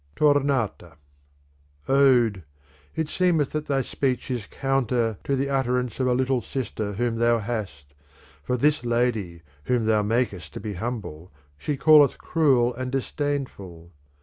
[0.15, 0.97] Tornata
[1.87, 2.41] Ode!
[2.95, 7.17] it seemeth that thy speech is counter to the utterance of a little sister whom
[7.17, 7.93] thou hast;
[8.41, 13.91] for this lady whom thou makest to be humble, she calleth cruel and disdainful.